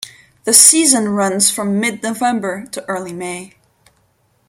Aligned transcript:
The 0.45 0.53
season 0.55 1.09
runs 1.09 1.51
from 1.51 1.79
mid-November 1.79 2.65
to 2.71 2.83
early 2.89 3.13
May. 3.13 3.53